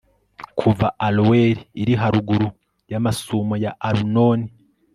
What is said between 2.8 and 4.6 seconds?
y'amasumo ya arunoni